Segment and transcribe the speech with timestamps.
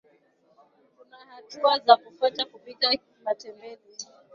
[0.97, 2.91] kuna hatua za kufata kupika
[3.23, 3.81] matembele